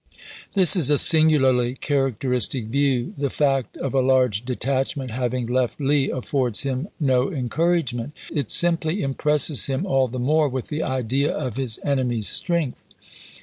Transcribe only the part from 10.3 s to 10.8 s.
with